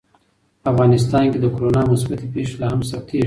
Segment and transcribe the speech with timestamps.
[0.71, 3.19] افغانستان کې د کورونا مثبتې پېښې لا هم ثبتېږي.